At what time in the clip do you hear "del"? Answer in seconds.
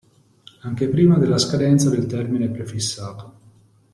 1.91-2.07